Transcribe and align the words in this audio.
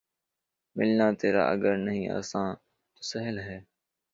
ملنا 0.75 1.07
تیرا 1.19 1.43
اگر 1.53 1.73
نہیں 1.85 2.05
آساں‘ 2.17 2.49
تو 2.95 3.01
سہل 3.03 3.37
ہے 3.39 3.57